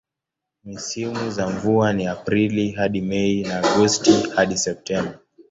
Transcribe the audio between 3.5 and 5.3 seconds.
Agosti hadi Septemba.